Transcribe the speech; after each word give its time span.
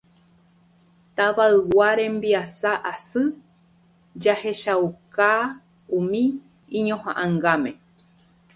Tetãygua 1.15 1.89
rembiasa 1.99 2.71
asy 2.93 3.23
jahechakuaa 4.23 5.43
umi 5.97 6.23
iñohaʼãngáme. 6.77 7.71